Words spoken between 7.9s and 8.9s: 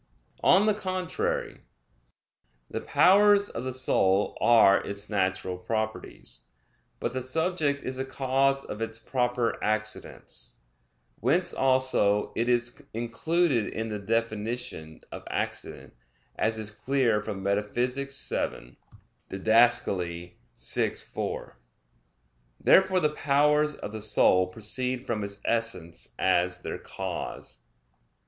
the cause of